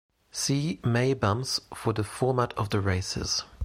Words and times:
See 0.31 0.79
May 0.83 1.13
Bumps 1.13 1.59
for 1.75 1.93
the 1.93 2.03
format 2.03 2.53
of 2.57 2.71
the 2.71 2.79
races. 2.81 3.43